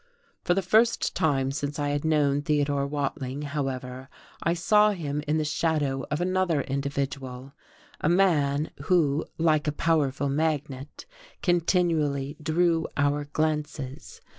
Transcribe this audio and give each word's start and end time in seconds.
For 0.43 0.55
the 0.55 0.63
first 0.63 1.13
time 1.13 1.51
since 1.51 1.77
I 1.77 1.89
had 1.89 2.03
known 2.03 2.41
Theodore 2.41 2.87
Watling, 2.87 3.43
however, 3.43 4.09
I 4.41 4.55
saw 4.55 4.93
him 4.93 5.21
in 5.27 5.37
the 5.37 5.45
shadow 5.45 6.05
of 6.09 6.19
another 6.19 6.61
individual; 6.61 7.53
a 7.99 8.09
man 8.09 8.71
who, 8.85 9.25
like 9.37 9.67
a 9.67 9.71
powerful 9.71 10.27
magnet, 10.27 11.05
continually 11.43 12.35
drew 12.41 12.87
our 12.97 13.25
glances. 13.25 14.21